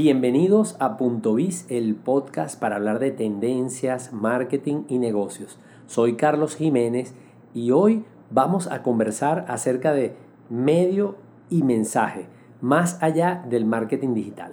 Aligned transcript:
Bienvenidos 0.00 0.76
a 0.78 0.96
Punto 0.96 1.34
Biz, 1.34 1.66
el 1.70 1.96
podcast 1.96 2.56
para 2.60 2.76
hablar 2.76 3.00
de 3.00 3.10
tendencias, 3.10 4.12
marketing 4.12 4.84
y 4.88 5.00
negocios. 5.00 5.58
Soy 5.88 6.14
Carlos 6.14 6.54
Jiménez 6.54 7.14
y 7.52 7.72
hoy 7.72 8.04
vamos 8.30 8.68
a 8.68 8.84
conversar 8.84 9.44
acerca 9.48 9.92
de 9.92 10.14
medio 10.50 11.16
y 11.50 11.64
mensaje, 11.64 12.28
más 12.60 13.02
allá 13.02 13.44
del 13.50 13.64
marketing 13.64 14.14
digital. 14.14 14.52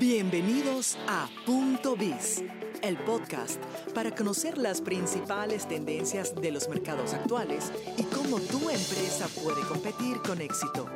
Bienvenidos 0.00 0.96
a 1.06 1.28
Punto 1.44 1.94
Biz, 1.94 2.42
el 2.82 2.96
podcast 2.96 3.62
para 3.94 4.10
conocer 4.12 4.58
las 4.58 4.80
principales 4.80 5.66
tendencias 5.68 6.34
de 6.34 6.50
los 6.50 6.68
mercados 6.68 7.14
actuales 7.14 7.72
y 7.96 8.02
cómo 8.04 8.40
tu 8.40 8.58
empresa 8.70 9.28
puede 9.42 9.62
competir 9.68 10.18
con 10.26 10.40
éxito. 10.40 10.86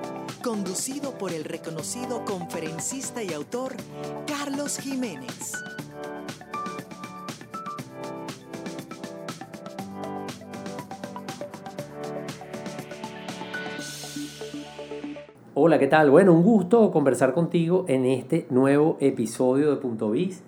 Conducido 0.42 1.12
por 1.16 1.32
el 1.32 1.44
reconocido 1.44 2.24
conferencista 2.24 3.22
y 3.22 3.32
autor 3.32 3.76
Carlos 4.26 4.78
Jiménez. 4.78 5.52
Hola, 15.54 15.78
¿qué 15.78 15.86
tal? 15.86 16.10
Bueno, 16.10 16.32
un 16.32 16.42
gusto 16.42 16.90
conversar 16.90 17.32
contigo 17.32 17.84
en 17.88 18.04
este 18.06 18.46
nuevo 18.50 18.98
episodio 19.00 19.70
de 19.70 19.76
Punto 19.76 20.10
Biz. 20.10 20.42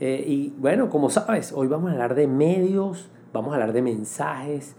Eh, 0.00 0.24
y 0.26 0.54
bueno, 0.56 0.88
como 0.88 1.10
sabes, 1.10 1.52
hoy 1.52 1.68
vamos 1.68 1.90
a 1.90 1.92
hablar 1.92 2.14
de 2.14 2.26
medios, 2.26 3.10
vamos 3.34 3.52
a 3.52 3.56
hablar 3.56 3.74
de 3.74 3.82
mensajes 3.82 4.74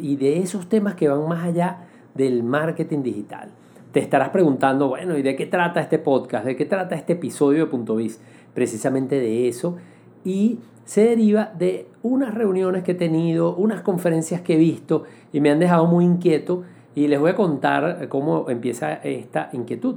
y 0.00 0.14
de 0.14 0.38
esos 0.38 0.68
temas 0.68 0.94
que 0.94 1.08
van 1.08 1.28
más 1.28 1.44
allá 1.44 1.88
del 2.14 2.44
marketing 2.44 3.02
digital. 3.02 3.50
Te 3.90 3.98
estarás 3.98 4.28
preguntando, 4.28 4.86
bueno, 4.86 5.18
¿y 5.18 5.22
de 5.22 5.34
qué 5.34 5.46
trata 5.46 5.80
este 5.80 5.98
podcast? 5.98 6.44
¿De 6.46 6.54
qué 6.54 6.66
trata 6.66 6.94
este 6.94 7.14
episodio 7.14 7.64
de 7.64 7.70
Punto 7.70 7.96
Biz? 7.96 8.20
Precisamente 8.54 9.16
de 9.16 9.48
eso. 9.48 9.76
Y 10.24 10.60
se 10.84 11.04
deriva 11.04 11.52
de 11.58 11.88
unas 12.04 12.32
reuniones 12.32 12.84
que 12.84 12.92
he 12.92 12.94
tenido, 12.94 13.56
unas 13.56 13.82
conferencias 13.82 14.40
que 14.42 14.54
he 14.54 14.58
visto 14.58 15.02
y 15.32 15.40
me 15.40 15.50
han 15.50 15.58
dejado 15.58 15.86
muy 15.86 16.04
inquieto 16.04 16.62
y 16.94 17.08
les 17.08 17.18
voy 17.18 17.30
a 17.30 17.36
contar 17.36 18.08
cómo 18.08 18.48
empieza 18.48 18.94
esta 18.94 19.50
inquietud. 19.52 19.96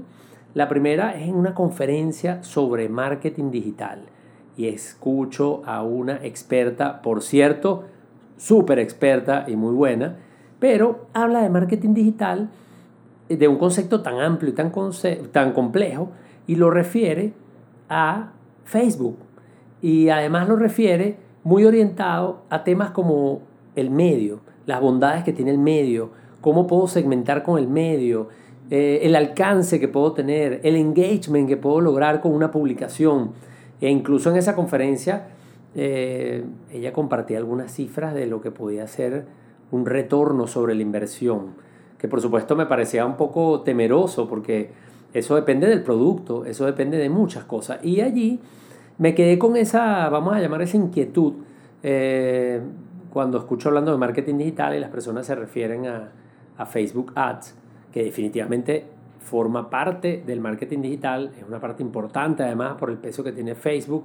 La 0.55 0.67
primera 0.67 1.15
es 1.15 1.27
en 1.27 1.35
una 1.35 1.53
conferencia 1.53 2.43
sobre 2.43 2.89
marketing 2.89 3.52
digital 3.52 4.02
y 4.57 4.67
escucho 4.67 5.61
a 5.65 5.83
una 5.83 6.23
experta, 6.23 7.01
por 7.01 7.21
cierto, 7.21 7.85
súper 8.37 8.79
experta 8.79 9.45
y 9.47 9.55
muy 9.55 9.73
buena, 9.73 10.17
pero 10.59 11.07
habla 11.13 11.41
de 11.41 11.49
marketing 11.49 11.93
digital 11.93 12.49
de 13.29 13.47
un 13.47 13.57
concepto 13.57 14.01
tan 14.01 14.19
amplio 14.19 14.51
y 14.51 14.55
tan, 14.55 14.71
tan 15.31 15.53
complejo 15.53 16.09
y 16.47 16.55
lo 16.55 16.69
refiere 16.69 17.33
a 17.89 18.31
Facebook. 18.65 19.17
Y 19.81 20.09
además 20.09 20.47
lo 20.47 20.55
refiere 20.55 21.17
muy 21.43 21.65
orientado 21.65 22.43
a 22.49 22.63
temas 22.63 22.91
como 22.91 23.41
el 23.75 23.89
medio, 23.89 24.39
las 24.65 24.81
bondades 24.81 25.23
que 25.23 25.33
tiene 25.33 25.51
el 25.51 25.57
medio, 25.57 26.11
cómo 26.41 26.67
puedo 26.67 26.87
segmentar 26.87 27.43
con 27.43 27.59
el 27.59 27.67
medio, 27.67 28.29
eh, 28.69 29.01
el 29.03 29.15
alcance 29.15 29.79
que 29.79 29.87
puedo 29.87 30.13
tener, 30.13 30.61
el 30.63 30.75
engagement 30.75 31.47
que 31.47 31.57
puedo 31.57 31.81
lograr 31.81 32.21
con 32.21 32.33
una 32.33 32.51
publicación. 32.51 33.31
E 33.81 33.89
incluso 33.89 34.29
en 34.29 34.38
esa 34.38 34.55
conferencia 34.55 35.27
eh, 35.75 36.43
ella 36.71 36.93
compartía 36.93 37.38
algunas 37.38 37.71
cifras 37.71 38.13
de 38.13 38.27
lo 38.27 38.41
que 38.41 38.52
podía 38.52 38.88
ser 38.88 39.25
un 39.71 39.85
retorno 39.85 40.45
sobre 40.47 40.75
la 40.75 40.83
inversión, 40.83 41.55
que 41.97 42.07
por 42.07 42.21
supuesto 42.21 42.55
me 42.55 42.65
parecía 42.65 43.05
un 43.05 43.17
poco 43.17 43.61
temeroso 43.61 44.27
porque 44.30 44.69
eso 45.13 45.35
depende 45.35 45.67
del 45.67 45.83
producto, 45.83 46.45
eso 46.45 46.65
depende 46.65 46.97
de 46.97 47.09
muchas 47.09 47.43
cosas. 47.45 47.83
Y 47.83 48.02
allí 48.02 48.39
me 48.97 49.15
quedé 49.15 49.39
con 49.39 49.55
esa, 49.55 50.09
vamos 50.09 50.35
a 50.35 50.39
llamar 50.39 50.61
esa 50.61 50.77
inquietud, 50.77 51.33
eh, 51.81 52.61
cuando 53.11 53.37
escucho 53.37 53.69
hablando 53.69 53.91
de 53.91 53.97
marketing 53.97 54.37
digital 54.37 54.75
y 54.75 54.80
las 54.80 54.89
personas 54.89 55.25
se 55.25 55.36
refieren 55.36 55.86
a, 55.87 56.11
a 56.58 56.65
Facebook 56.65 57.11
Ads, 57.15 57.55
que 57.92 58.03
definitivamente 58.03 58.86
forma 59.23 59.70
parte 59.70 60.22
del 60.26 60.39
marketing 60.42 60.82
digital, 60.82 61.32
es 61.38 61.44
una 61.48 61.60
parte 61.60 61.82
importante 61.82 62.44
además 62.44 62.76
por 62.78 62.89
el 62.89 62.98
peso 62.98 63.23
que 63.23 63.32
tiene 63.32 63.56
Facebook, 63.56 64.04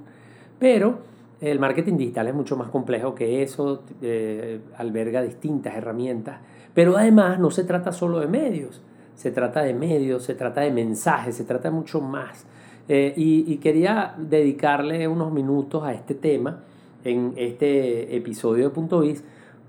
pero 0.57 0.99
el 1.41 1.59
marketing 1.59 1.97
digital 1.97 2.27
es 2.27 2.33
mucho 2.33 2.57
más 2.57 2.69
complejo 2.69 3.15
que 3.15 3.43
eso, 3.43 3.83
eh, 4.01 4.59
alberga 4.77 5.21
distintas 5.21 5.75
herramientas, 5.75 6.39
pero 6.73 6.97
además 6.97 7.39
no 7.39 7.51
se 7.51 7.63
trata 7.63 7.91
solo 7.91 8.19
de 8.19 8.27
medios, 8.27 8.81
se 9.15 9.31
trata 9.31 9.61
de 9.61 9.73
medios, 9.73 10.23
se 10.23 10.35
trata 10.35 10.61
de 10.61 10.71
mensajes, 10.71 11.35
se 11.35 11.43
trata 11.43 11.69
mucho 11.71 12.01
más. 12.01 12.45
Eh, 12.87 13.13
y, 13.15 13.53
y, 13.53 13.57
quería 13.57 14.15
dedicarle 14.17 15.07
unos 15.07 15.31
minutos 15.31 15.83
a 15.83 15.93
este 15.93 16.15
tema 16.15 16.63
en 17.03 17.33
este 17.35 18.15
episodio 18.15 18.63
de 18.63 18.69
Punto 18.71 19.01
Biz, 19.01 19.23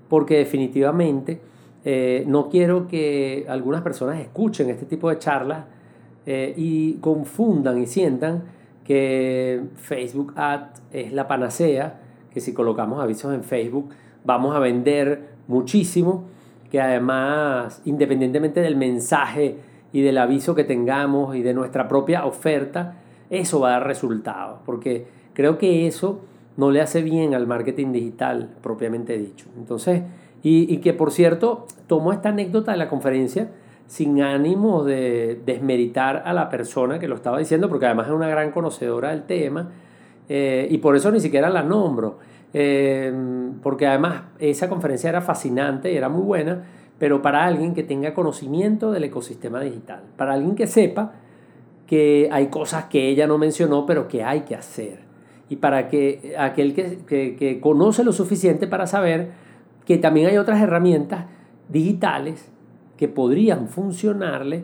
porque 0.09 0.37
definitivamente 0.37 1.39
eh, 1.83 2.23
no 2.27 2.49
quiero 2.49 2.87
que 2.87 3.45
algunas 3.47 3.81
personas 3.81 4.19
escuchen 4.19 4.69
este 4.69 4.85
tipo 4.85 5.09
de 5.09 5.17
charlas 5.17 5.65
eh, 6.25 6.53
y 6.55 6.93
confundan 6.95 7.81
y 7.81 7.87
sientan 7.87 8.43
que 8.83 9.63
Facebook 9.75 10.33
Ad 10.35 10.67
es 10.91 11.11
la 11.11 11.27
panacea, 11.27 11.99
que 12.31 12.39
si 12.39 12.53
colocamos 12.53 13.01
avisos 13.01 13.33
en 13.33 13.43
Facebook 13.43 13.89
vamos 14.23 14.55
a 14.55 14.59
vender 14.59 15.29
muchísimo, 15.47 16.25
que 16.69 16.79
además, 16.79 17.81
independientemente 17.85 18.61
del 18.61 18.75
mensaje 18.77 19.57
y 19.91 20.01
del 20.01 20.17
aviso 20.17 20.55
que 20.55 20.63
tengamos 20.63 21.35
y 21.35 21.41
de 21.41 21.53
nuestra 21.53 21.87
propia 21.87 22.25
oferta, 22.25 22.97
eso 23.29 23.59
va 23.59 23.69
a 23.69 23.71
dar 23.71 23.87
resultados, 23.87 24.59
porque 24.65 25.07
creo 25.33 25.57
que 25.57 25.87
eso 25.87 26.21
no 26.57 26.69
le 26.69 26.81
hace 26.81 27.01
bien 27.01 27.33
al 27.33 27.47
marketing 27.47 27.91
digital 27.91 28.49
propiamente 28.61 29.17
dicho. 29.17 29.47
Entonces, 29.57 30.03
y, 30.43 30.77
que 30.77 30.93
por 30.93 31.11
cierto, 31.11 31.67
tomo 31.87 32.11
esta 32.11 32.29
anécdota 32.29 32.71
de 32.71 32.77
la 32.77 32.89
conferencia 32.89 33.49
sin 33.85 34.21
ánimo 34.21 34.83
de 34.83 35.39
desmeritar 35.45 36.23
a 36.25 36.33
la 36.33 36.49
persona 36.49 36.97
que 36.97 37.07
lo 37.07 37.15
estaba 37.15 37.37
diciendo, 37.37 37.69
porque 37.69 37.85
además 37.85 38.07
es 38.07 38.13
una 38.13 38.29
gran 38.29 38.51
conocedora 38.51 39.09
del 39.09 39.23
tema, 39.23 39.69
eh, 40.29 40.67
y 40.71 40.77
por 40.79 40.95
eso 40.95 41.11
ni 41.11 41.19
siquiera 41.19 41.49
la 41.49 41.61
nombro, 41.61 42.17
eh, 42.53 43.13
porque 43.61 43.85
además 43.85 44.23
esa 44.39 44.69
conferencia 44.69 45.09
era 45.09 45.21
fascinante 45.21 45.91
y 45.91 45.97
era 45.97 46.09
muy 46.09 46.23
buena, 46.23 46.63
pero 46.97 47.21
para 47.21 47.45
alguien 47.45 47.73
que 47.73 47.83
tenga 47.83 48.13
conocimiento 48.13 48.91
del 48.91 49.03
ecosistema 49.03 49.59
digital, 49.59 50.03
para 50.15 50.33
alguien 50.33 50.55
que 50.55 50.67
sepa 50.67 51.13
que 51.85 52.29
hay 52.31 52.47
cosas 52.47 52.85
que 52.85 53.09
ella 53.09 53.27
no 53.27 53.37
mencionó, 53.37 53.85
pero 53.85 54.07
que 54.07 54.23
hay 54.23 54.41
que 54.41 54.55
hacer, 54.55 55.01
y 55.49 55.57
para 55.57 55.89
que 55.89 56.33
aquel 56.39 56.73
que, 56.73 56.99
que, 57.05 57.35
que 57.35 57.59
conoce 57.59 58.03
lo 58.03 58.13
suficiente 58.13 58.67
para 58.67 58.87
saber 58.87 59.50
que 59.85 59.97
también 59.97 60.27
hay 60.27 60.37
otras 60.37 60.61
herramientas 60.61 61.25
digitales 61.69 62.49
que 62.97 63.07
podrían 63.07 63.67
funcionarle 63.67 64.63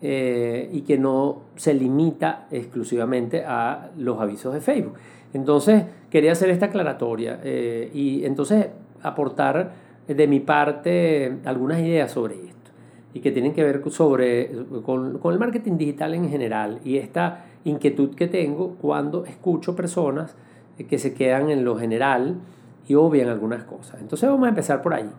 eh, 0.00 0.68
y 0.72 0.82
que 0.82 0.98
no 0.98 1.42
se 1.56 1.74
limita 1.74 2.46
exclusivamente 2.50 3.44
a 3.46 3.90
los 3.96 4.20
avisos 4.20 4.54
de 4.54 4.60
Facebook. 4.60 4.94
Entonces, 5.32 5.84
quería 6.10 6.32
hacer 6.32 6.50
esta 6.50 6.66
aclaratoria 6.66 7.40
eh, 7.42 7.90
y 7.92 8.24
entonces 8.24 8.68
aportar 9.02 9.72
de 10.06 10.26
mi 10.26 10.40
parte 10.40 11.38
algunas 11.44 11.80
ideas 11.80 12.10
sobre 12.12 12.34
esto 12.34 12.70
y 13.14 13.20
que 13.20 13.32
tienen 13.32 13.52
que 13.52 13.62
ver 13.64 13.82
sobre, 13.90 14.50
con, 14.84 15.18
con 15.18 15.32
el 15.32 15.38
marketing 15.38 15.78
digital 15.78 16.14
en 16.14 16.28
general 16.28 16.80
y 16.84 16.98
esta 16.98 17.46
inquietud 17.64 18.14
que 18.14 18.26
tengo 18.26 18.76
cuando 18.80 19.24
escucho 19.24 19.74
personas 19.74 20.36
que 20.88 20.98
se 20.98 21.14
quedan 21.14 21.50
en 21.50 21.64
lo 21.64 21.76
general 21.76 22.36
y 22.86 22.94
obvian 22.94 23.28
algunas 23.28 23.64
cosas. 23.64 24.00
Entonces 24.00 24.28
vamos 24.28 24.46
a 24.46 24.50
empezar 24.50 24.82
por 24.82 24.94
ahí. 24.94 25.10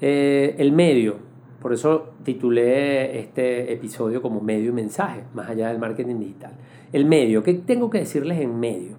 Eh, 0.00 0.54
el 0.58 0.72
medio, 0.72 1.16
por 1.60 1.72
eso 1.72 2.14
titulé 2.22 3.18
este 3.18 3.72
episodio 3.72 4.20
como 4.22 4.40
medio 4.40 4.70
y 4.70 4.72
mensaje, 4.72 5.22
más 5.34 5.48
allá 5.48 5.68
del 5.68 5.78
marketing 5.78 6.18
digital. 6.18 6.52
El 6.92 7.06
medio, 7.06 7.42
¿qué 7.42 7.54
tengo 7.54 7.90
que 7.90 7.98
decirles 7.98 8.40
en 8.40 8.58
medio? 8.60 8.96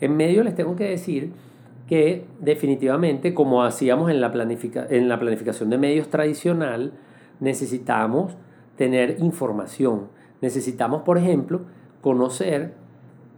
En 0.00 0.16
medio 0.16 0.42
les 0.42 0.54
tengo 0.54 0.76
que 0.76 0.84
decir 0.84 1.32
que 1.86 2.24
definitivamente, 2.38 3.34
como 3.34 3.64
hacíamos 3.64 4.10
en 4.10 4.20
la, 4.20 4.32
en 4.90 5.08
la 5.08 5.18
planificación 5.18 5.70
de 5.70 5.78
medios 5.78 6.08
tradicional, 6.08 6.92
necesitamos 7.40 8.36
tener 8.76 9.16
información. 9.18 10.08
Necesitamos, 10.40 11.02
por 11.02 11.18
ejemplo, 11.18 11.62
conocer 12.00 12.74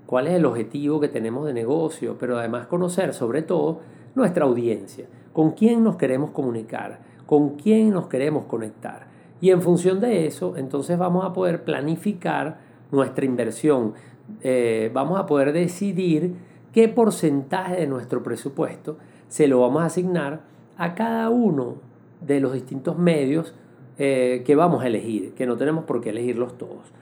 cuál 0.06 0.26
es 0.26 0.34
el 0.34 0.44
objetivo 0.44 1.00
que 1.00 1.08
tenemos 1.08 1.46
de 1.46 1.54
negocio, 1.54 2.16
pero 2.18 2.38
además 2.38 2.66
conocer 2.66 3.14
sobre 3.14 3.42
todo 3.42 3.80
nuestra 4.14 4.44
audiencia, 4.44 5.06
con 5.32 5.52
quién 5.52 5.82
nos 5.82 5.96
queremos 5.96 6.30
comunicar, 6.30 7.00
con 7.26 7.56
quién 7.56 7.90
nos 7.90 8.08
queremos 8.08 8.44
conectar. 8.44 9.06
Y 9.40 9.50
en 9.50 9.62
función 9.62 10.00
de 10.00 10.26
eso, 10.26 10.56
entonces 10.56 10.98
vamos 10.98 11.24
a 11.24 11.32
poder 11.32 11.64
planificar 11.64 12.58
nuestra 12.90 13.24
inversión, 13.24 13.94
eh, 14.42 14.90
vamos 14.92 15.18
a 15.18 15.26
poder 15.26 15.52
decidir 15.52 16.34
qué 16.72 16.88
porcentaje 16.88 17.76
de 17.76 17.86
nuestro 17.86 18.22
presupuesto 18.22 18.98
se 19.28 19.48
lo 19.48 19.60
vamos 19.60 19.82
a 19.82 19.86
asignar 19.86 20.42
a 20.76 20.94
cada 20.94 21.30
uno 21.30 21.76
de 22.20 22.40
los 22.40 22.52
distintos 22.52 22.98
medios 22.98 23.54
eh, 23.98 24.42
que 24.44 24.54
vamos 24.54 24.82
a 24.82 24.86
elegir, 24.86 25.32
que 25.34 25.46
no 25.46 25.56
tenemos 25.56 25.84
por 25.84 26.00
qué 26.00 26.10
elegirlos 26.10 26.56
todos. 26.58 26.92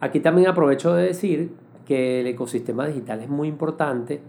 Aquí 0.00 0.20
también 0.20 0.48
aprovecho 0.48 0.94
de 0.94 1.04
decir 1.04 1.52
que 1.86 2.20
el 2.20 2.26
ecosistema 2.26 2.86
digital 2.86 3.20
es 3.20 3.28
muy 3.28 3.48
importante, 3.48 4.20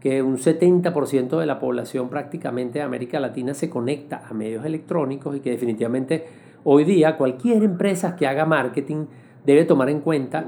que 0.00 0.22
un 0.22 0.36
70% 0.38 1.38
de 1.38 1.46
la 1.46 1.58
población 1.58 2.08
prácticamente 2.08 2.78
de 2.78 2.84
América 2.84 3.20
Latina 3.20 3.54
se 3.54 3.68
conecta 3.68 4.22
a 4.28 4.34
medios 4.34 4.64
electrónicos 4.64 5.36
y 5.36 5.40
que 5.40 5.50
definitivamente 5.50 6.26
hoy 6.64 6.84
día 6.84 7.16
cualquier 7.16 7.62
empresa 7.62 8.16
que 8.16 8.26
haga 8.26 8.44
marketing 8.44 9.06
debe 9.44 9.64
tomar 9.64 9.88
en 9.88 10.00
cuenta 10.00 10.44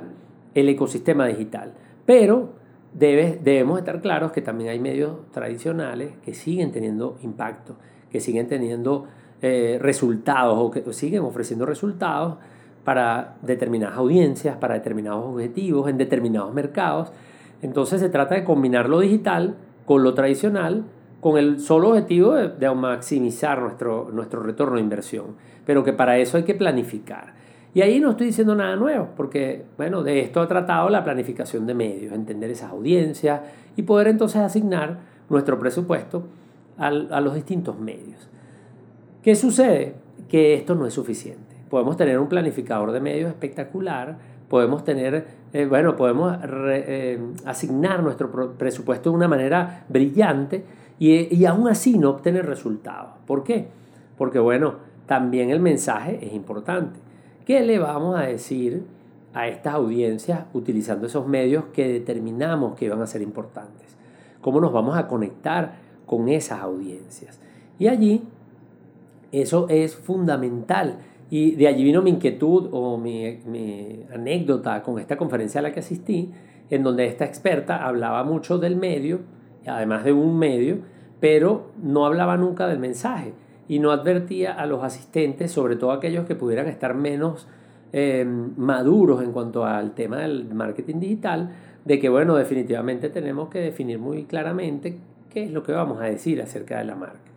el 0.55 0.69
ecosistema 0.69 1.27
digital. 1.27 1.73
Pero 2.07 2.51
debe, 2.95 3.39
debemos 3.43 3.79
estar 3.79 4.01
claros 4.01 4.33
que 4.33 4.43
también 4.43 4.71
hay 4.71 4.79
medios 4.79 5.31
tradicionales 5.33 6.13
que 6.25 6.35
siguen 6.35 6.73
teniendo 6.73 7.19
impacto, 7.23 7.77
que 8.11 8.21
siguen 8.21 8.47
teniendo 8.47 9.07
eh, 9.43 9.79
resultados 9.81 10.59
o 10.59 10.71
que 10.71 10.93
siguen 10.93 11.23
ofreciendo 11.23 11.67
resultados 11.67 12.37
para 12.85 13.37
determinadas 13.43 13.97
audiencias, 13.97 14.57
para 14.57 14.75
determinados 14.75 15.25
objetivos, 15.25 15.89
en 15.89 15.99
determinados 15.99 16.53
mercados. 16.53 17.13
Entonces 17.63 18.01
se 18.01 18.09
trata 18.09 18.35
de 18.35 18.45
combinar 18.45 18.89
lo 18.89 19.01
digital 19.01 19.57
con 19.87 20.03
lo 20.03 20.15
tradicional 20.15 20.85
con 21.21 21.37
el 21.37 21.61
solo 21.61 21.91
objetivo 21.91 22.33
de, 22.33 22.75
maximizar 22.75 23.61
nuestro, 23.61 24.11
nuestro 24.11 24.43
retorno 24.43 24.77
de 24.77 24.81
inversión. 24.81 25.37
Pero 25.67 25.85
que 25.85 25.93
para 25.93 26.17
eso 26.19 26.39
hay 26.39 26.45
que 26.45 26.55
planificar. 26.55 27.35
Y 27.75 27.83
ahí 27.83 28.01
no 28.01 28.11
estoy 28.13 28.29
diciendo 28.29 28.55
nada 28.55 28.75
nuevo, 28.77 29.11
porque 29.17 29.65
bueno, 29.77 30.03
de 30.03 30.21
esto 30.21 30.41
ha 30.41 30.49
tratado 30.49 30.89
la 30.89 31.05
planificación 31.05 31.67
de 31.67 31.75
medios, 31.75 32.13
entender 32.13 32.51
esas 32.51 32.71
audiencias 32.71 33.43
y 33.77 33.83
poder 33.83 34.09
entonces 34.09 34.41
asignar 34.41 34.99
nuestro 35.29 35.59
presupuesto 35.59 36.25
a 36.79 37.21
los 37.21 37.35
distintos 37.35 37.79
medios. 37.79 38.29
¿Qué 39.23 39.37
sucede? 39.37 39.95
Que 40.29 40.55
esto 40.55 40.75
no 40.75 40.87
es 40.87 40.95
suficiente 40.95 41.51
podemos 41.71 41.97
tener 41.97 42.19
un 42.19 42.29
planificador 42.29 42.93
de 42.93 43.01
medios 43.01 43.31
espectacular, 43.31 44.19
podemos 44.49 44.85
tener, 44.85 45.25
eh, 45.53 45.67
bueno, 45.67 45.97
podemos 45.97 46.37
eh, 46.45 47.19
asignar 47.45 48.03
nuestro 48.03 48.55
presupuesto 48.55 49.11
de 49.11 49.17
una 49.17 49.29
manera 49.29 49.85
brillante 49.89 50.65
y, 50.99 51.35
y 51.35 51.45
aún 51.47 51.69
así 51.69 51.99
no 51.99 52.11
obtener 52.11 52.47
resultados. 52.47 53.11
¿Por 53.27 53.43
qué? 53.43 53.69
Porque, 54.17 54.39
bueno, 54.39 54.75
también 55.07 55.51
el 55.51 55.61
mensaje 55.61 56.19
es 56.25 56.33
importante. 56.35 57.01
¿Qué 57.45 57.63
le 57.63 57.79
vamos 57.79 58.17
a 58.19 58.23
decir 58.23 58.85
a 59.35 59.49
estas 59.49 59.75
audiencias 59.75 60.45
utilizando 60.53 61.07
esos 61.07 61.27
medios 61.27 61.65
que 61.73 61.89
determinamos 61.89 62.77
que 62.77 62.89
van 62.89 63.03
a 63.03 63.07
ser 63.07 63.23
importantes? 63.23 63.97
¿Cómo 64.41 64.61
nos 64.61 64.73
vamos 64.73 64.97
a 64.97 65.09
conectar 65.09 65.75
con 66.07 66.29
esas 66.29 66.61
audiencias? 66.61 67.41
Y 67.79 67.89
allí 67.89 68.23
eso 69.33 69.67
es 69.69 69.97
fundamental 69.97 70.99
y 71.31 71.53
de 71.53 71.69
allí 71.69 71.85
vino 71.85 72.03
mi 72.03 72.11
inquietud 72.11 72.69
o 72.73 72.99
mi, 72.99 73.39
anécdota 74.13 74.83
con 74.83 74.99
esta 74.99 75.17
conferencia 75.17 75.61
a 75.61 75.63
la 75.63 75.73
que 75.73 75.81
asistí, 75.81 76.31
en 76.69 76.83
donde 76.83 77.07
esta 77.07 77.25
experta 77.25 77.87
hablaba 77.87 78.25
mucho 78.25 78.59
del 78.59 78.77
medio, 78.77 79.21
además 79.67 80.05
de 80.05 80.13
un 80.13 80.39
medio, 80.39 80.79
pero 81.21 81.71
no 81.81 82.05
hablaba 82.05 82.37
nunca 82.37 82.67
del 82.67 82.81
mensaje 82.81 83.33
y 83.69 83.79
no 83.79 83.93
advertía 83.93 84.53
a 84.53 84.67
los 84.67 84.83
asistentes, 84.83 85.53
sobre 85.53 85.77
todo 85.77 85.93
aquellos 85.93 86.27
que 86.27 86.35
pudieran 86.35 86.67
estar 86.67 86.95
menos 86.95 87.47
eh, 87.93 88.25
maduros 88.25 89.23
en 89.23 89.33
cuanto 89.33 89.65
al 89.65 89.93
tema 89.93 90.19
del 90.19 90.53
marketing 90.53 90.99
digital, 90.99 91.51
de 91.85 91.99
que, 92.01 92.09
bueno, 92.09 92.35
definitivamente 92.35 93.09
tenemos 93.09 93.49
que 93.49 93.61
definir 93.61 93.99
muy 93.99 94.25
claramente 94.25 94.99
qué 95.31 95.45
es 95.45 95.53
lo 95.53 95.63
que 95.63 95.73
vamos 95.73 96.01
a 96.01 96.05
decir 96.05 96.43
acerca 96.43 96.79
de 96.79 96.85
la 96.85 96.97
marca 96.97 97.30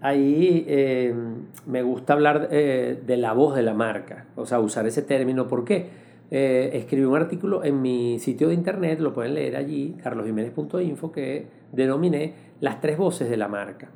ahí 0.00 0.64
eh, 0.68 1.14
me 1.66 1.82
gusta 1.82 2.12
hablar 2.12 2.48
eh, 2.50 3.02
de 3.04 3.16
la 3.16 3.32
voz 3.32 3.54
de 3.54 3.62
la 3.62 3.74
marca, 3.74 4.26
o 4.36 4.46
sea, 4.46 4.60
usar 4.60 4.86
ese 4.86 5.02
término. 5.02 5.46
¿Por 5.46 5.64
qué? 5.64 6.08
Eh, 6.30 6.70
escribí 6.74 7.04
un 7.04 7.16
artículo 7.16 7.64
en 7.64 7.80
mi 7.80 8.18
sitio 8.18 8.48
de 8.48 8.54
internet, 8.54 9.00
lo 9.00 9.14
pueden 9.14 9.34
leer 9.34 9.56
allí, 9.56 9.96
carlosjiménez.info, 10.02 11.10
que 11.10 11.46
denominé 11.72 12.34
las 12.60 12.80
tres 12.80 12.98
voces 12.98 13.30
de 13.30 13.36
la 13.36 13.48
marca. 13.48 13.88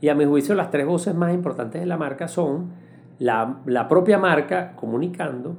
Y 0.00 0.08
a 0.08 0.14
mi 0.14 0.24
juicio 0.24 0.54
las 0.54 0.70
tres 0.70 0.86
voces 0.86 1.14
más 1.14 1.32
importantes 1.32 1.80
de 1.80 1.86
la 1.86 1.96
marca 1.96 2.28
son 2.28 2.70
la, 3.18 3.60
la 3.66 3.88
propia 3.88 4.18
marca 4.18 4.74
comunicando, 4.76 5.56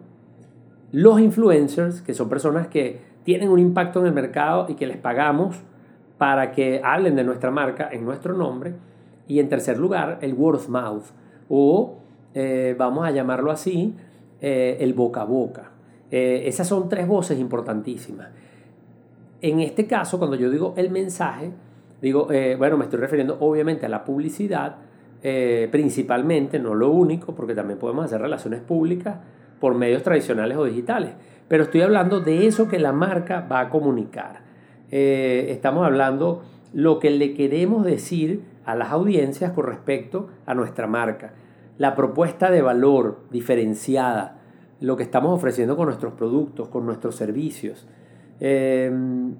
los 0.91 1.19
influencers, 1.19 2.01
que 2.01 2.13
son 2.13 2.27
personas 2.27 2.67
que 2.67 2.99
tienen 3.23 3.49
un 3.49 3.59
impacto 3.59 3.99
en 3.99 4.07
el 4.07 4.13
mercado 4.13 4.65
y 4.67 4.75
que 4.75 4.87
les 4.87 4.97
pagamos 4.97 5.57
para 6.17 6.51
que 6.51 6.81
hablen 6.83 7.15
de 7.15 7.23
nuestra 7.23 7.49
marca 7.49 7.89
en 7.91 8.03
nuestro 8.03 8.35
nombre, 8.35 8.75
y 9.31 9.39
en 9.39 9.47
tercer 9.47 9.79
lugar, 9.79 10.17
el 10.19 10.33
word 10.33 10.57
of 10.57 10.67
mouth, 10.67 11.05
o 11.47 11.99
eh, 12.33 12.75
vamos 12.77 13.07
a 13.07 13.11
llamarlo 13.11 13.49
así, 13.49 13.95
eh, 14.41 14.75
el 14.81 14.93
boca 14.93 15.21
a 15.21 15.23
boca. 15.23 15.71
Eh, 16.11 16.43
esas 16.47 16.67
son 16.67 16.89
tres 16.89 17.07
voces 17.07 17.39
importantísimas. 17.39 18.27
En 19.41 19.61
este 19.61 19.87
caso, 19.87 20.19
cuando 20.19 20.35
yo 20.35 20.49
digo 20.49 20.73
el 20.75 20.89
mensaje, 20.89 21.49
digo, 22.01 22.27
bueno, 22.57 22.75
me 22.75 22.83
estoy 22.83 22.99
refiriendo 22.99 23.37
obviamente 23.39 23.85
a 23.85 23.89
la 23.89 24.03
publicidad, 24.03 24.75
principalmente, 25.71 26.59
no 26.59 26.75
lo 26.75 26.89
único, 26.89 27.33
porque 27.33 27.55
también 27.55 27.79
podemos 27.79 28.03
hacer 28.03 28.19
relaciones 28.19 28.59
públicas 28.59 29.15
por 29.61 29.75
medios 29.75 30.03
tradicionales 30.03 30.57
o 30.57 30.65
digitales, 30.65 31.11
pero 31.47 31.63
estoy 31.63 31.81
hablando 31.83 32.19
de 32.19 32.47
eso 32.47 32.67
que 32.67 32.79
la 32.79 32.91
marca 32.91 33.47
va 33.49 33.61
a 33.61 33.69
comunicar. 33.69 34.41
estamos 34.91 35.85
hablando 35.85 36.43
lo 36.73 36.99
que 36.99 37.11
le 37.11 37.33
queremos 37.33 37.85
decir 37.85 38.50
a 38.65 38.75
las 38.75 38.91
audiencias 38.91 39.51
con 39.51 39.65
respecto 39.65 40.29
a 40.45 40.53
nuestra 40.53 40.87
marca. 40.87 41.33
La 41.77 41.95
propuesta 41.95 42.51
de 42.51 42.61
valor 42.61 43.21
diferenciada, 43.31 44.39
lo 44.79 44.97
que 44.97 45.03
estamos 45.03 45.31
ofreciendo 45.31 45.75
con 45.77 45.87
nuestros 45.87 46.13
productos, 46.13 46.67
con 46.69 46.85
nuestros 46.85 47.15
servicios. 47.15 47.87
Em, 48.39 49.35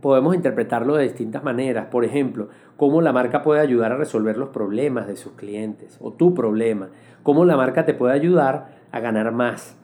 podemos 0.00 0.34
interpretarlo 0.34 0.96
de 0.96 1.04
distintas 1.04 1.42
maneras. 1.42 1.86
Por 1.86 2.04
ejemplo, 2.04 2.48
cómo 2.76 3.00
la 3.00 3.12
marca 3.12 3.42
puede 3.42 3.60
ayudar 3.60 3.92
a 3.92 3.96
resolver 3.96 4.36
los 4.36 4.50
problemas 4.50 5.06
de 5.06 5.16
sus 5.16 5.32
clientes 5.32 5.96
o 6.00 6.12
tu 6.12 6.34
problema. 6.34 6.90
Cómo 7.22 7.44
la 7.44 7.56
marca 7.56 7.86
te 7.86 7.94
puede 7.94 8.14
ayudar 8.14 8.68
a 8.92 9.00
ganar 9.00 9.32
más. 9.32 9.76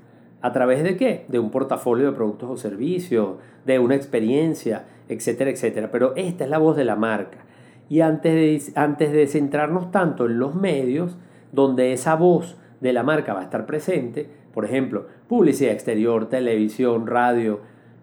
¿A 0.43 0.53
través 0.53 0.83
de 0.83 0.97
qué? 0.97 1.27
De 1.29 1.39
un 1.39 1.51
portafolio 1.51 2.07
de 2.07 2.17
productos 2.17 2.51
o 2.51 2.57
servicios, 2.57 3.37
de 3.67 3.79
una 3.79 3.95
experiencia, 3.95 4.85
etcétera, 5.09 5.51
etcétera. 5.51 5.91
Pero 5.91 6.15
esta 6.17 6.45
es 6.45 6.51
la 6.51 6.59
voz 6.59 6.77
de 6.77 6.85
la 6.85 6.97
marca. 6.97 7.39
Y 7.91 8.03
antes 8.03 8.33
de, 8.33 8.81
antes 8.81 9.13
de 9.13 9.27
centrarnos 9.27 9.91
tanto 9.91 10.27
en 10.27 10.39
los 10.39 10.55
medios, 10.55 11.17
donde 11.51 11.93
esa 11.93 12.15
voz 12.15 12.57
de 12.81 12.93
la 12.93 13.03
marca 13.03 13.35
va 13.35 13.41
a 13.41 13.43
estar 13.43 13.67
presente, 13.67 14.31
por 14.55 14.65
ejemplo, 14.65 15.07
publicidad 15.29 15.73
exterior, 15.73 16.29
televisión, 16.29 17.09
radio, 17.09 17.59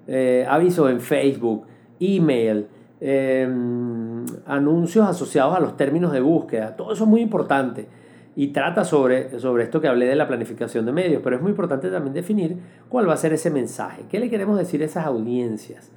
eh, 0.06 0.45
avisos 0.48 0.92
en 0.92 1.00
Facebook, 1.00 1.68
email, 2.01 2.67
em, 3.00 4.25
anuncios 4.46 5.08
asociados 5.08 5.56
a 5.56 5.62
los 5.62 5.77
términos 5.77 6.12
de 6.12 6.20
búsqueda, 6.20 6.75
todo 6.75 6.91
eso 6.91 7.06
es 7.06 7.10
muy 7.10 7.22
importante. 7.22 7.88
Y 8.36 8.48
trata 8.48 8.84
sobre, 8.84 9.39
sobre 9.39 9.63
esto 9.63 9.79
que 9.79 9.88
hablé 9.88 10.06
de 10.06 10.15
la 10.15 10.27
planificación 10.27 10.86
de 10.86 10.91
medios, 10.91 11.22
pero 11.24 11.38
es 11.38 11.41
muy 11.41 11.51
importante 11.51 11.89
también 11.89 12.13
definir 12.13 12.58
cuál 12.89 13.08
va 13.08 13.13
a 13.13 13.17
ser 13.17 13.32
ese 13.32 13.51
mensaje, 13.51 14.03
qué 14.10 14.20
le 14.20 14.29
queremos 14.29 14.60
decir 14.60 14.82
a 14.82 14.86
esas 14.86 15.06
audiencias, 15.06 15.94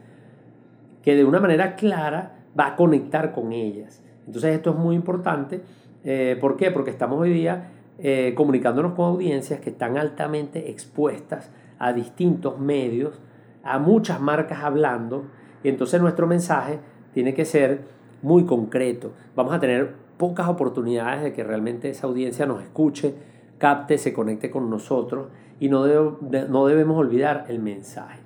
que 1.02 1.16
de 1.16 1.24
una 1.24 1.40
manera 1.40 1.74
clara 1.74 2.39
va 2.58 2.68
a 2.68 2.76
conectar 2.76 3.32
con 3.32 3.52
ellas. 3.52 4.02
Entonces 4.26 4.54
esto 4.54 4.70
es 4.70 4.76
muy 4.76 4.96
importante. 4.96 5.62
Eh, 6.04 6.36
¿Por 6.40 6.56
qué? 6.56 6.70
Porque 6.70 6.90
estamos 6.90 7.20
hoy 7.20 7.32
día 7.32 7.70
eh, 7.98 8.32
comunicándonos 8.36 8.92
con 8.94 9.06
audiencias 9.06 9.60
que 9.60 9.70
están 9.70 9.98
altamente 9.98 10.70
expuestas 10.70 11.50
a 11.78 11.92
distintos 11.92 12.58
medios, 12.58 13.20
a 13.62 13.78
muchas 13.78 14.20
marcas 14.20 14.62
hablando, 14.62 15.24
y 15.62 15.68
entonces 15.68 16.00
nuestro 16.00 16.26
mensaje 16.26 16.78
tiene 17.12 17.34
que 17.34 17.44
ser 17.44 17.82
muy 18.22 18.44
concreto. 18.44 19.12
Vamos 19.34 19.52
a 19.52 19.60
tener 19.60 19.94
pocas 20.16 20.48
oportunidades 20.48 21.22
de 21.22 21.32
que 21.32 21.42
realmente 21.44 21.90
esa 21.90 22.06
audiencia 22.06 22.46
nos 22.46 22.62
escuche, 22.62 23.14
capte, 23.58 23.98
se 23.98 24.12
conecte 24.12 24.50
con 24.50 24.70
nosotros 24.70 25.28
y 25.58 25.68
no, 25.68 25.86
no 26.48 26.66
debemos 26.66 26.96
olvidar 26.98 27.46
el 27.48 27.58
mensaje. 27.58 28.20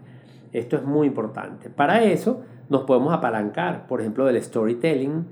Esto 0.52 0.76
es 0.76 0.84
muy 0.84 1.08
importante. 1.08 1.70
Para 1.70 2.04
eso, 2.04 2.42
nos 2.68 2.82
podemos 2.82 3.12
apalancar, 3.12 3.86
por 3.86 4.00
ejemplo, 4.00 4.26
del 4.26 4.42
storytelling, 4.42 5.26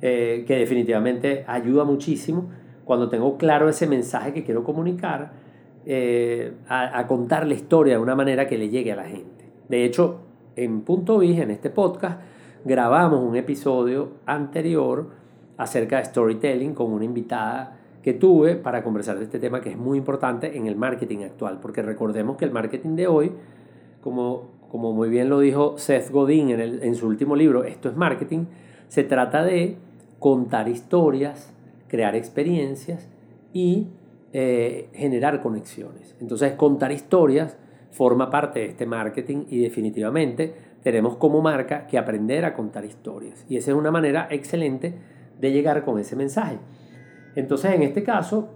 eh, 0.00 0.44
que 0.46 0.56
definitivamente 0.56 1.44
ayuda 1.46 1.84
muchísimo 1.84 2.48
cuando 2.84 3.08
tengo 3.08 3.36
claro 3.36 3.68
ese 3.68 3.86
mensaje 3.86 4.32
que 4.32 4.44
quiero 4.44 4.64
comunicar, 4.64 5.32
eh, 5.84 6.52
a, 6.68 7.06
contar 7.06 7.46
la 7.46 7.54
historia 7.54 7.94
de 7.94 8.02
una 8.02 8.14
manera 8.14 8.46
que 8.46 8.58
le 8.58 8.68
llegue 8.68 8.92
a 8.92 8.96
la 8.96 9.04
gente. 9.04 9.44
De 9.68 9.84
hecho, 9.84 10.20
en 10.56 10.82
Punto 10.82 11.18
Vis, 11.18 11.38
en 11.38 11.50
este 11.50 11.70
podcast, 11.70 12.20
grabamos 12.64 13.20
un 13.20 13.36
episodio 13.36 14.12
anterior 14.26 15.08
acerca 15.56 15.98
de 15.98 16.04
storytelling 16.04 16.74
con 16.74 16.92
una 16.92 17.04
invitada 17.04 17.76
que 18.02 18.14
tuve 18.14 18.56
para 18.56 18.82
conversar 18.82 19.18
de 19.18 19.24
este 19.24 19.38
tema 19.38 19.60
que 19.60 19.70
es 19.70 19.76
muy 19.76 19.98
importante 19.98 20.56
en 20.56 20.66
el 20.66 20.76
marketing 20.76 21.24
actual, 21.24 21.58
porque 21.60 21.82
recordemos 21.82 22.36
que 22.36 22.44
el 22.44 22.52
marketing 22.52 22.96
de 22.96 23.06
hoy, 23.06 23.32
como 24.00 24.57
como 24.68 24.92
muy 24.92 25.08
bien 25.08 25.28
lo 25.28 25.40
dijo 25.40 25.78
Seth 25.78 26.10
Godin 26.10 26.50
en, 26.50 26.94
su 26.94 27.06
último 27.06 27.36
libro, 27.36 27.64
Esto 27.64 27.88
es 27.88 27.96
Marketing, 27.96 28.46
se 28.88 29.04
trata 29.04 29.44
de 29.44 29.76
contar 30.18 30.68
historias, 30.68 31.54
crear 31.88 32.14
experiencias 32.14 33.08
y 33.52 33.88
eh, 34.32 34.88
generar 34.94 35.40
conexiones. 35.42 36.16
Entonces, 36.20 36.52
contar 36.52 36.92
historias 36.92 37.56
forma 37.90 38.30
parte 38.30 38.60
de 38.60 38.66
este 38.66 38.86
marketing 38.86 39.44
y 39.48 39.60
definitivamente 39.60 40.54
tenemos 40.82 41.16
como 41.16 41.40
marca 41.40 41.86
que 41.86 41.98
aprender 41.98 42.44
a 42.44 42.54
contar 42.54 42.84
historias. 42.84 43.44
Y 43.48 43.56
esa 43.56 43.70
es 43.70 43.76
una 43.76 43.90
manera 43.90 44.28
excelente 44.30 44.94
de 45.40 45.52
llegar 45.52 45.84
con 45.84 45.98
ese 45.98 46.14
mensaje. 46.14 46.58
Entonces, 47.34 47.72
en 47.72 47.82
este 47.82 48.02
caso, 48.02 48.50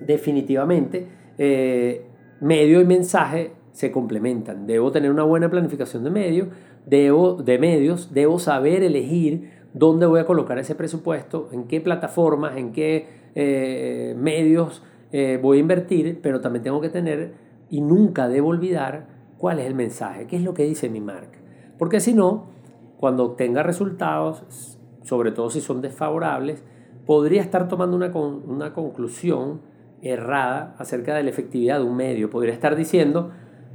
definitivamente, 0.00 1.06
eh, 1.38 2.06
medio 2.40 2.80
y 2.80 2.84
mensaje 2.84 3.52
se 3.72 3.90
complementan. 3.90 4.66
Debo 4.66 4.92
tener 4.92 5.10
una 5.10 5.24
buena 5.24 5.50
planificación 5.50 6.04
de 6.04 6.10
medios, 6.10 6.48
debo, 6.86 7.34
de 7.42 7.58
medios, 7.58 8.12
debo 8.12 8.38
saber 8.38 8.82
elegir 8.82 9.50
dónde 9.74 10.06
voy 10.06 10.20
a 10.20 10.26
colocar 10.26 10.58
ese 10.58 10.74
presupuesto, 10.74 11.48
en 11.52 11.64
qué 11.64 11.80
plataformas, 11.80 12.56
en 12.56 12.72
qué 12.72 13.08
eh, 13.34 14.14
medios 14.18 14.82
eh, 15.12 15.38
voy 15.40 15.58
a 15.58 15.60
invertir, 15.60 16.20
pero 16.22 16.40
también 16.40 16.62
tengo 16.62 16.80
que 16.80 16.90
tener 16.90 17.34
y 17.70 17.80
nunca 17.80 18.28
debo 18.28 18.48
olvidar 18.48 19.08
cuál 19.38 19.58
es 19.58 19.66
el 19.66 19.74
mensaje, 19.74 20.26
qué 20.26 20.36
es 20.36 20.42
lo 20.42 20.54
que 20.54 20.64
dice 20.64 20.88
mi 20.88 21.00
marca. 21.00 21.38
Porque 21.78 22.00
si 22.00 22.14
no, 22.14 22.50
cuando 22.98 23.24
obtenga 23.24 23.62
resultados, 23.62 24.78
sobre 25.02 25.32
todo 25.32 25.50
si 25.50 25.60
son 25.60 25.80
desfavorables, 25.80 26.62
podría 27.06 27.40
estar 27.40 27.68
tomando 27.68 27.96
una, 27.96 28.08
una 28.14 28.72
conclusión 28.72 29.62
errada 30.02 30.74
acerca 30.78 31.14
de 31.14 31.22
la 31.22 31.30
efectividad 31.30 31.78
de 31.78 31.84
un 31.84 31.96
medio. 31.96 32.30
Podría 32.30 32.52
estar 32.52 32.76
diciendo, 32.76 33.32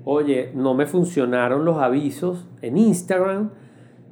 oye, 0.10 0.52
no 0.56 0.74
me 0.74 0.86
funcionaron 0.86 1.66
los 1.66 1.80
avisos 1.80 2.48
en 2.62 2.78
Instagram, 2.78 3.50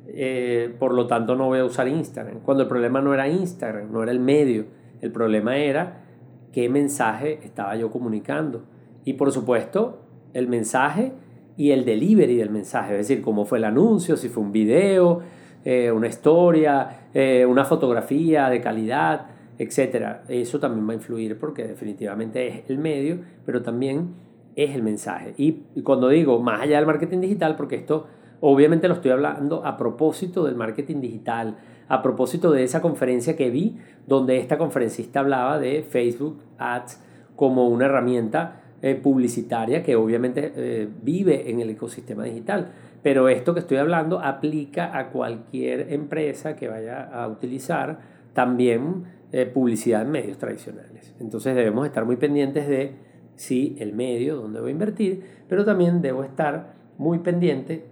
eh, 0.08 0.76
por 0.78 0.94
lo 0.94 1.08
tanto 1.08 1.36
no 1.36 1.46
voy 1.46 1.60
a 1.60 1.64
usar 1.64 1.88
Instagram. 1.88 2.42
Cuando 2.42 2.64
el 2.64 2.70
problema 2.70 3.00
no 3.00 3.14
era 3.14 3.30
Instagram, 3.30 3.94
no 3.94 4.04
era 4.04 4.12
el 4.12 4.20
medio, 4.20 4.66
el 5.00 5.14
problema 5.14 5.56
era 5.56 6.04
qué 6.52 6.68
mensaje 6.68 7.40
estaba 7.44 7.78
yo 7.78 7.92
comunicando. 7.92 8.66
Y 9.06 9.14
por 9.14 9.32
supuesto, 9.32 10.02
el 10.34 10.50
mensaje 10.50 11.14
y 11.56 11.72
el 11.72 11.86
delivery 11.86 12.36
del 12.36 12.50
mensaje, 12.50 12.92
es 12.92 13.08
decir, 13.08 13.22
cómo 13.22 13.46
fue 13.46 13.60
el 13.60 13.64
anuncio, 13.64 14.18
si 14.18 14.28
fue 14.28 14.44
un 14.44 14.52
video, 14.52 15.22
eh, 15.64 15.94
una 15.94 16.08
historia, 16.08 17.08
eh, 17.14 17.46
una 17.46 17.64
fotografía 17.64 18.50
de 18.50 18.60
calidad, 18.60 19.28
etc. 19.58 20.18
Eso 20.28 20.60
también 20.60 20.86
va 20.86 20.92
a 20.92 20.96
influir 20.96 21.40
porque 21.40 21.66
definitivamente 21.66 22.48
es 22.50 22.70
el 22.70 22.80
medio, 22.80 23.20
pero 23.46 23.62
también 23.62 24.25
es 24.56 24.76
el 24.76 24.84
mensaje. 24.84 25.34
Y, 25.38 25.64
cuando 25.84 26.10
digo 26.10 26.40
más 26.40 26.62
allá 26.62 26.78
del 26.78 26.86
marketing 26.86 27.20
digital, 27.20 27.56
porque 27.56 27.76
esto 27.76 28.08
obviamente 28.42 28.88
lo 28.88 28.96
estoy 28.96 29.12
hablando 29.12 29.66
a 29.66 29.78
propósito 29.78 30.46
del 30.46 30.56
marketing 30.56 31.02
digital, 31.02 31.58
a 31.88 32.02
propósito 32.02 32.52
de 32.52 32.64
esa 32.64 32.82
conferencia 32.82 33.36
que 33.36 33.50
vi, 33.50 33.78
donde 34.08 34.38
esta 34.38 34.58
conferencista 34.58 35.20
hablaba 35.20 35.60
de 35.60 35.84
Facebook 35.84 36.40
Ads 36.58 37.02
como 37.36 37.68
una 37.68 37.86
herramienta 37.86 38.62
eh, 38.82 38.96
publicitaria 38.96 39.84
que 39.84 39.96
obviamente 39.96 40.52
eh, 40.56 40.88
vive 41.02 41.50
en 41.50 41.60
el 41.60 41.70
ecosistema 41.70 42.24
digital. 42.24 42.72
Pero 43.02 43.30
esto 43.30 43.54
que 43.54 43.60
estoy 43.60 43.78
hablando 43.78 44.20
aplica 44.20 44.98
a 44.98 45.10
cualquier 45.10 45.94
empresa 45.94 46.56
que 46.56 46.68
vaya 46.68 47.04
a 47.04 47.28
utilizar 47.28 48.00
también 48.34 49.06
eh, 49.32 49.46
publicidad 49.46 50.02
en 50.02 50.12
medios 50.12 50.38
tradicionales. 50.38 51.14
Entonces 51.20 51.56
debemos 51.56 51.86
estar 51.86 52.06
muy 52.06 52.16
pendientes 52.16 52.68
de 52.68 52.94
si 53.36 53.76
el 53.80 53.94
medio 53.94 54.36
donde 54.38 54.60
voy 54.60 54.70
a 54.70 54.74
invertir, 54.74 55.24
pero 55.48 55.66
también 55.66 56.02
debo 56.02 56.24
estar 56.24 56.76
muy 56.98 57.20
pendiente 57.20 57.86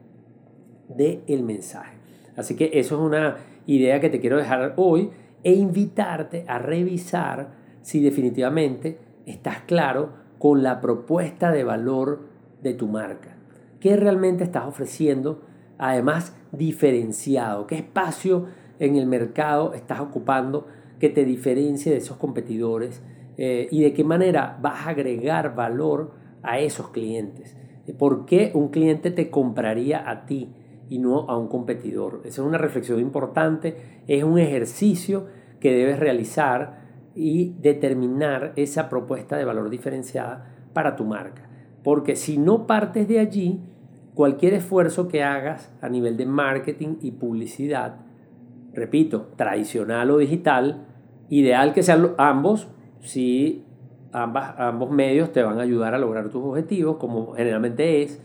del 0.90 1.22
el 1.28 1.44
mensaje. 1.44 1.98
Así 2.36 2.56
que 2.56 2.72
eso 2.74 2.96
es 2.96 3.02
una 3.02 3.38
idea 3.66 4.00
que 4.00 4.10
te 4.10 4.20
quiero 4.20 4.38
dejar 4.38 4.74
hoy 4.78 5.12
e 5.44 5.54
invitarte 5.54 6.46
a 6.48 6.58
revisar 6.58 7.52
si 7.82 8.02
definitivamente 8.02 8.98
estás 9.26 9.62
claro 9.62 10.14
con 10.40 10.64
la 10.64 10.82
propuesta 10.82 11.52
de 11.52 11.64
valor 11.64 12.28
de 12.62 12.74
tu 12.74 12.88
marca. 12.88 13.38
¿Qué 13.80 13.96
realmente 13.96 14.44
estás 14.44 14.66
ofreciendo? 14.66 15.42
Además, 15.78 16.36
diferenciado. 16.52 17.68
¿Qué 17.68 17.76
espacio 17.76 18.48
en 18.80 18.96
el 18.96 19.06
mercado 19.06 19.74
estás 19.74 20.00
ocupando 20.00 20.68
que 21.00 21.10
te 21.10 21.26
diferencie 21.26 21.92
de 21.92 21.98
esos 21.98 22.18
competidores? 22.18 23.02
Eh, 23.38 23.68
¿Y 23.72 23.82
de 23.82 23.94
qué 23.94 24.04
manera 24.04 24.58
vas 24.62 24.86
a 24.86 24.90
agregar 24.92 25.56
valor 25.56 26.12
a 26.44 26.60
esos 26.60 26.90
clientes? 26.90 27.58
¿Por 27.98 28.26
qué 28.26 28.52
un 28.54 28.70
cliente 28.70 29.12
te 29.12 29.30
compraría 29.30 30.10
a 30.10 30.26
ti 30.26 30.54
y 30.90 31.00
no 31.00 31.30
a 31.30 31.38
un 31.38 31.48
competidor? 31.48 32.22
Esa 32.24 32.42
es 32.42 32.48
una 32.48 32.58
reflexión 32.58 33.00
importante, 33.00 34.02
es 34.08 34.24
un 34.24 34.40
ejercicio 34.40 35.28
que 35.60 35.74
debes 35.74 36.00
realizar 36.00 36.84
y 37.16 37.56
determinar 37.60 38.54
esa 38.56 38.90
propuesta 38.90 39.38
de 39.38 39.46
valor 39.46 39.70
diferenciada 39.70 40.54
para 40.74 40.96
tu 40.96 41.06
marca. 41.06 41.50
Porque 41.84 42.16
si 42.16 42.38
no 42.38 42.66
partes 42.66 43.08
de 43.08 43.20
allí, 43.20 43.62
cualquier 44.14 44.54
esfuerzo 44.54 45.08
que 45.08 45.24
hagas 45.24 45.72
a 45.82 45.90
nivel 45.90 46.18
de 46.18 46.26
marketing 46.26 46.98
y 47.02 47.12
publicidad, 47.12 47.98
repito, 48.74 49.34
tradicional 49.36 50.12
o 50.12 50.18
digital, 50.18 50.88
ideal 51.30 51.74
que 51.74 51.84
sean 51.84 52.12
ambos, 52.18 52.70
si 53.04 53.64
ambas, 54.12 54.56
ambos 54.58 54.90
medios 54.92 55.32
te 55.32 55.44
van 55.44 55.60
a 55.60 55.64
ayudar 55.64 55.94
a 55.94 56.00
lograr 56.00 56.30
tus 56.30 56.44
objetivos, 56.44 56.98
como 56.98 57.34
generalmente 57.34 58.02
es, 58.02 58.22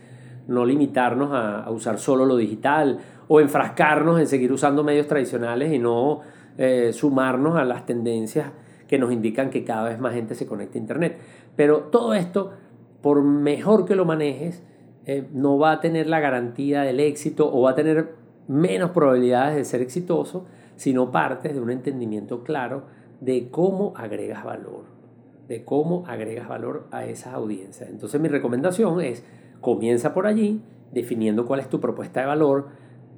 no 0.46 0.64
limitarnos 0.64 1.30
a, 1.32 1.70
usar 1.70 1.98
solo 1.98 2.24
lo 2.24 2.36
digital 2.36 2.98
o 3.28 3.40
enfrascarnos 3.40 4.18
en 4.18 4.26
seguir 4.26 4.50
usando 4.52 4.82
medios 4.82 5.06
tradicionales 5.06 5.72
y 5.72 5.78
no 5.78 6.20
eh, 6.56 6.92
sumarnos 6.92 7.56
a 7.56 7.64
las 7.64 7.84
tendencias 7.84 8.50
que 8.88 8.98
nos 8.98 9.12
indican 9.12 9.50
que 9.50 9.64
cada 9.64 9.90
vez 9.90 10.00
más 10.00 10.14
gente 10.14 10.34
se 10.34 10.46
conecta 10.46 10.78
a 10.78 10.80
Internet. 10.80 11.18
Pero 11.54 11.80
todo 11.90 12.14
esto, 12.14 12.52
por 13.02 13.22
mejor 13.22 13.84
que 13.84 13.94
lo 13.94 14.06
manejes, 14.06 14.62
eh, 15.04 15.28
no 15.32 15.58
va 15.58 15.72
a 15.72 15.80
tener 15.80 16.06
la 16.06 16.20
garantía 16.20 16.82
del 16.82 17.00
éxito 17.00 17.50
o 17.52 17.62
va 17.62 17.72
a 17.72 17.74
tener 17.74 18.14
menos 18.46 18.90
probabilidades 18.90 19.56
de 19.56 19.64
ser 19.64 19.82
exitoso 19.82 20.46
si 20.76 20.94
no 20.94 21.10
partes 21.10 21.52
de 21.54 21.60
un 21.60 21.70
entendimiento 21.70 22.42
claro 22.42 22.84
de 23.20 23.50
cómo 23.50 23.92
agregas 23.96 24.44
valor, 24.44 24.84
de 25.48 25.64
cómo 25.64 26.04
agregas 26.06 26.48
valor 26.48 26.86
a 26.90 27.06
esas 27.06 27.34
audiencias. 27.34 27.90
Entonces 27.90 28.20
mi 28.20 28.28
recomendación 28.28 29.00
es, 29.00 29.24
comienza 29.60 30.14
por 30.14 30.26
allí, 30.26 30.62
definiendo 30.92 31.46
cuál 31.46 31.60
es 31.60 31.68
tu 31.68 31.80
propuesta 31.80 32.20
de 32.20 32.26
valor, 32.26 32.68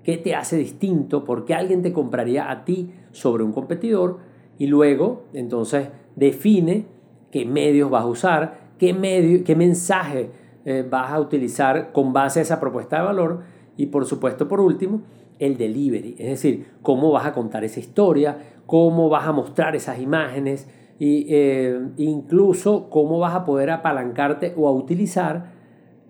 qué 0.03 0.17
te 0.17 0.35
hace 0.35 0.57
distinto, 0.57 1.25
por 1.25 1.45
qué 1.45 1.55
alguien 1.55 1.83
te 1.83 1.93
compraría 1.93 2.51
a 2.51 2.65
ti 2.65 2.93
sobre 3.11 3.45
un 3.45 3.53
competidor 3.53 4.19
y 4.59 4.67
luego 4.67 5.25
entonces 5.33 5.89
define 6.17 6.87
qué 7.31 7.45
medios 7.45 7.91
vas 7.91 8.05
a 8.05 8.09
usar, 8.09 8.59
qué, 8.79 8.93
medio, 8.95 9.45
qué 9.45 9.55
mensaje 9.55 10.31
eh, 10.65 10.87
vas 10.89 11.13
a 11.13 11.21
utilizar 11.21 11.93
con 11.93 12.13
base 12.13 12.41
a 12.41 12.43
esa 12.43 12.61
propuesta 12.61 12.99
de 12.99 13.03
valor 13.03 13.41
y 13.77 13.87
por 13.87 14.05
supuesto 14.05 14.49
por 14.49 14.61
último 14.61 15.03
el 15.41 15.57
delivery, 15.57 16.15
es 16.19 16.29
decir, 16.29 16.67
cómo 16.83 17.11
vas 17.11 17.27
a 17.27 17.33
contar 17.33 17.65
esa 17.65 17.81
historia, 17.81 18.39
cómo 18.67 19.09
vas 19.09 19.27
a 19.27 19.33
mostrar 19.33 19.75
esas 19.75 19.99
imágenes 19.99 20.69
e 21.01 21.81
incluso 21.97 22.91
cómo 22.91 23.19
vas 23.19 23.35
a 23.35 23.45
poder 23.45 23.71
apalancarte 23.71 24.55
o 24.57 24.69
a 24.69 24.73
utilizar 24.73 25.53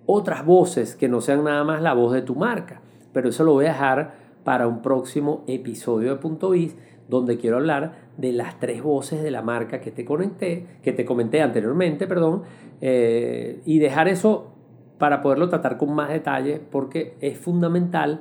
otras 0.04 0.44
voces 0.44 0.96
que 0.96 1.08
no 1.08 1.20
sean 1.20 1.44
nada 1.44 1.62
más 1.62 1.80
la 1.80 1.94
voz 1.94 2.12
de 2.12 2.22
tu 2.22 2.34
marca. 2.34 2.82
Pero 3.12 3.28
eso 3.28 3.44
lo 3.44 3.52
voy 3.52 3.66
a 3.66 3.68
dejar 3.68 4.14
para 4.44 4.66
un 4.66 4.82
próximo 4.82 5.44
episodio 5.46 6.10
de 6.10 6.16
Punto 6.16 6.50
Biz 6.50 6.76
donde 7.08 7.38
quiero 7.38 7.56
hablar 7.56 7.92
de 8.16 8.32
las 8.32 8.58
tres 8.58 8.82
voces 8.82 9.22
de 9.22 9.30
la 9.30 9.42
marca 9.42 9.80
que 9.80 9.90
te 9.90 10.04
conecté, 10.04 10.66
que 10.82 10.92
te 10.92 11.04
comenté 11.04 11.42
anteriormente, 11.42 12.06
perdón, 12.06 12.42
eh, 12.80 13.60
y 13.64 13.78
dejar 13.80 14.08
eso 14.08 14.52
para 14.98 15.20
poderlo 15.20 15.48
tratar 15.48 15.76
con 15.76 15.92
más 15.92 16.10
detalle 16.10 16.60
porque 16.70 17.16
es 17.20 17.36
fundamental 17.38 18.20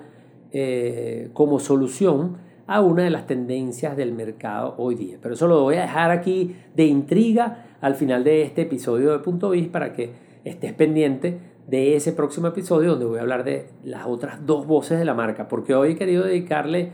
eh, 0.51 1.29
como 1.33 1.59
solución 1.59 2.37
a 2.67 2.81
una 2.81 3.03
de 3.03 3.09
las 3.09 3.25
tendencias 3.25 3.97
del 3.97 4.13
mercado 4.13 4.75
hoy 4.77 4.95
día. 4.95 5.17
Pero 5.21 5.33
eso 5.33 5.47
lo 5.47 5.63
voy 5.63 5.75
a 5.75 5.81
dejar 5.81 6.11
aquí 6.11 6.55
de 6.75 6.85
intriga 6.85 7.65
al 7.81 7.95
final 7.95 8.23
de 8.23 8.43
este 8.43 8.63
episodio 8.63 9.11
de 9.11 9.19
Punto 9.19 9.49
Biz 9.49 9.67
para 9.69 9.93
que 9.93 10.11
estés 10.43 10.73
pendiente 10.73 11.39
de 11.67 11.95
ese 11.95 12.13
próximo 12.13 12.47
episodio 12.47 12.91
donde 12.91 13.05
voy 13.05 13.19
a 13.19 13.21
hablar 13.21 13.43
de 13.43 13.69
las 13.83 14.07
otras 14.07 14.45
dos 14.45 14.65
voces 14.65 14.97
de 14.97 15.05
la 15.05 15.13
marca, 15.13 15.47
porque 15.47 15.75
hoy 15.75 15.91
he 15.91 15.95
querido 15.95 16.23
dedicarle 16.23 16.91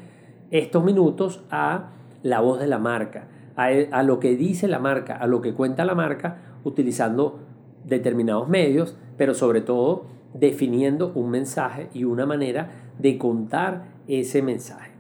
estos 0.52 0.84
minutos 0.84 1.44
a 1.50 1.92
la 2.24 2.42
voz 2.42 2.60
de 2.60 2.68
la 2.68 2.80
marca, 2.80 3.28
a, 3.56 4.04
lo 4.04 4.20
que 4.20 4.36
dice 4.36 4.68
la 4.68 4.80
marca, 4.80 5.16
a 5.16 5.28
lo 5.28 5.42
que 5.42 5.54
cuenta 5.54 5.86
la 5.86 5.96
marca, 5.96 6.58
utilizando 6.64 7.40
determinados 7.86 8.50
medios, 8.50 8.98
pero 9.18 9.34
sobre 9.34 9.62
todo 9.62 10.08
definiendo 10.34 11.12
un 11.16 11.30
mensaje 11.30 11.88
y 11.94 12.04
una 12.04 12.26
manera 12.26 12.85
de 13.00 13.18
contar 13.18 13.86
ese 14.08 14.42
mensaje. 14.42 14.92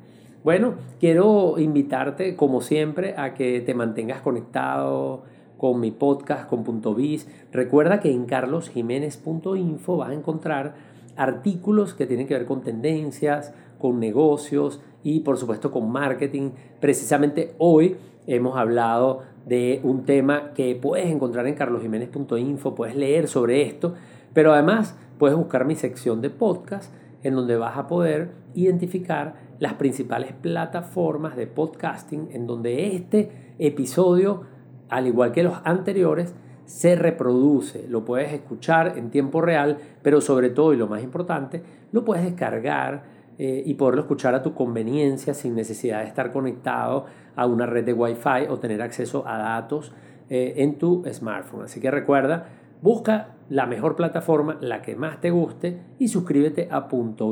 Bueno, 0.44 0.75
quiero 1.00 1.58
invitarte, 1.58 2.36
como 2.36 2.62
siempre, 2.62 3.16
a 3.18 3.34
que 3.34 3.62
te 3.62 3.74
mantengas 3.74 4.22
conectado 4.22 5.24
con 5.58 5.80
mi 5.80 5.92
podcast, 5.92 6.48
con 6.48 6.64
Punto 6.64 6.94
Biz. 6.94 7.28
Recuerda 7.52 8.00
que 8.00 8.12
en 8.12 8.25
carlosjiménez.info 8.25 9.98
vas 9.98 10.10
a 10.10 10.14
encontrar 10.14 10.75
artículos 11.16 11.94
que 11.94 12.06
tienen 12.06 12.28
que 12.28 12.36
ver 12.36 12.46
con 12.46 12.62
tendencias, 12.62 13.54
con 13.80 14.00
negocios 14.00 14.82
y 15.04 15.22
por 15.22 15.38
supuesto 15.38 15.72
con 15.72 15.92
marketing. 15.92 16.52
Precisamente 16.80 17.56
hoy 17.58 17.96
hemos 18.28 18.58
hablado 18.58 19.22
de 19.46 19.80
un 19.84 20.04
tema 20.06 20.54
que 20.54 20.75
puedes 20.75 21.08
encontrar 21.08 21.48
en 21.48 21.56
carlosjiménez.info, 21.56 22.75
puedes 22.75 22.96
leer 22.96 23.28
sobre 23.28 23.62
esto, 23.64 23.94
Pero 24.34 24.54
además 24.54 24.96
puedes 25.18 25.38
buscar 25.38 25.66
mi 25.66 25.75
sección 25.75 26.22
de 26.22 26.30
podcast 26.30 26.94
en 27.25 27.36
donde 27.36 27.58
vas 27.58 27.75
a 27.75 27.88
poder 27.88 28.29
identificar 28.53 29.34
las 29.58 29.74
principales 29.74 30.32
plataformas 30.34 31.36
de 31.36 31.48
podcasting 31.48 32.29
en 32.32 32.46
donde 32.46 32.96
este 32.96 33.55
episodio, 33.58 34.41
al 34.89 35.08
igual 35.08 35.32
que 35.32 35.41
los 35.41 35.58
anteriores, 35.63 36.36
se 36.65 36.96
reproduce, 36.96 37.88
lo 37.88 38.05
puedes 38.05 38.32
escuchar 38.32 38.98
en 38.98 39.10
tiempo 39.10 39.41
real, 39.41 39.79
pero 40.03 40.22
sobre 40.22 40.51
todo 40.51 40.74
y 40.74 40.77
lo 40.77 40.88
más 40.88 41.03
importante, 41.03 41.63
lo 41.91 42.05
puedes 42.05 42.24
descargar 42.24 43.03
eh, 43.39 43.63
y 43.65 43.74
poderlo 43.74 44.01
escuchar 44.01 44.36
a 44.36 44.44
tu 44.44 44.53
conveniencia 44.53 45.34
sin 45.34 45.55
necesidad 45.55 46.01
de 46.01 46.08
estar 46.08 46.32
conectado 46.32 47.05
a 47.36 47.48
una 47.48 47.65
red 47.65 47.86
de 47.86 47.94
Wi-Fi 47.94 48.48
o 48.50 48.60
tener 48.60 48.84
acceso 48.84 49.27
a 49.27 49.39
datos 49.39 49.94
eh, 50.29 50.53
en 50.58 50.77
tu 50.77 51.03
smartphone. 51.12 51.63
Así 51.63 51.79
que 51.79 51.89
recuerda, 51.89 52.46
busca 52.82 53.36
la 53.50 53.65
mejor 53.65 53.96
plataforma, 53.96 54.58
la 54.62 54.82
que 54.82 54.96
más 54.96 55.22
te 55.22 55.32
guste 55.32 55.82
y 56.00 56.08
suscríbete 56.08 56.67
a 56.72 56.88
Punto 56.88 57.32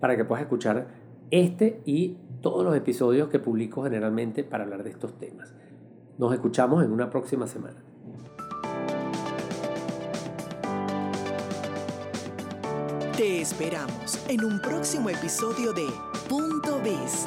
para 0.00 0.16
que 0.16 0.24
puedas 0.24 0.42
escuchar 0.42 0.88
este 1.30 1.82
y 1.84 2.16
todos 2.40 2.64
los 2.64 2.74
episodios 2.76 3.28
que 3.28 3.38
publico 3.38 3.82
generalmente 3.84 4.44
para 4.44 4.64
hablar 4.64 4.82
de 4.82 4.90
estos 4.90 5.18
temas. 5.18 5.54
Nos 6.18 6.32
escuchamos 6.32 6.84
en 6.84 6.92
una 6.92 7.10
próxima 7.10 7.46
semana. 7.46 7.76
Te 13.16 13.42
esperamos 13.42 14.24
en 14.28 14.44
un 14.44 14.60
próximo 14.60 15.10
episodio 15.10 15.72
de 15.74 15.86
Punto 16.28 16.80
Biz, 16.82 17.26